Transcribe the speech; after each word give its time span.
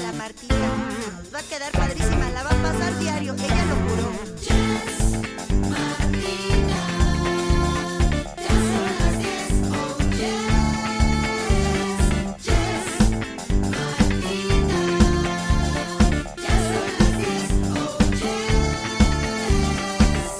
la 0.00 0.12
Martita. 0.12 0.54
Va 1.32 1.38
a 1.38 1.42
quedar 1.42 1.70
padrísima, 1.72 2.30
la 2.30 2.42
va 2.42 2.50
a 2.50 2.62
pasar 2.62 2.98
diario, 2.98 3.34
ella 3.34 3.64
lo 3.66 3.76
juró. 3.76 4.12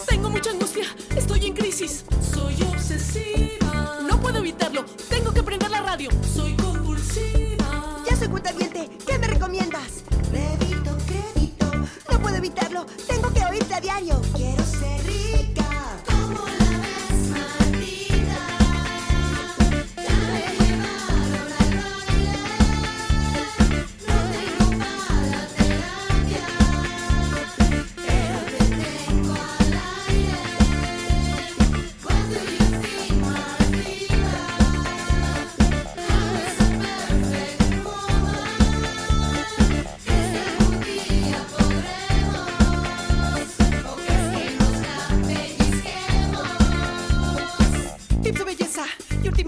Tengo 0.06 0.30
mucha 0.30 0.50
angustia, 0.50 0.84
estoy 1.16 1.46
en 1.46 1.54
crisis. 1.54 2.04
Soy 2.32 2.54
obsesiva. 2.62 3.98
No 4.08 4.20
puedo 4.20 4.38
evitarlo, 4.38 4.84
tengo 5.08 5.32
que 5.32 5.42
prender 5.42 5.70
la 5.70 5.82
radio. 5.82 6.10
Soy 6.34 6.56
a 13.74 13.80
diario. 13.80 14.63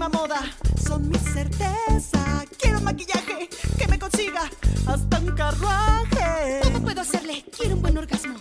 Moda 0.05 0.41
son 0.87 1.09
mi 1.09 1.17
certeza. 1.17 2.45
Quiero 2.59 2.77
un 2.77 2.83
maquillaje 2.83 3.49
que 3.77 3.87
me 3.87 3.97
consiga 3.97 4.43
hasta 4.85 5.19
un 5.19 5.31
carruaje. 5.31 6.59
¿Cómo 6.63 6.81
puedo 6.81 7.01
hacerle? 7.01 7.43
Quiero 7.57 7.75
un 7.75 7.81
buen 7.81 7.97
orgasmo. 7.97 8.35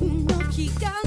Uno 0.00 0.38
gigante. 0.50 1.01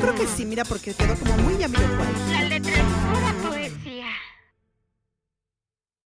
Creo 0.00 0.14
que 0.14 0.26
sí, 0.26 0.46
mira, 0.46 0.64
porque 0.64 0.94
quedó 0.94 1.14
como 1.16 1.36
muy 1.38 1.58
Yamiroquai. 1.58 2.32
La 2.32 2.42
letra 2.44 2.72